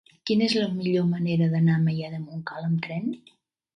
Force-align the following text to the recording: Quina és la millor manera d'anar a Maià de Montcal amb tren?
Quina 0.29 0.45
és 0.45 0.55
la 0.59 0.69
millor 0.77 1.05
manera 1.11 1.51
d'anar 1.53 1.75
a 1.75 1.83
Maià 1.85 2.09
de 2.17 2.23
Montcal 2.25 2.67
amb 2.71 2.85
tren? 2.89 3.13